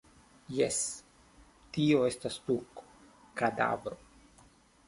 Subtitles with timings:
[0.59, 0.77] Jes,
[1.77, 2.89] tio estas turko,
[3.43, 4.01] kadavro.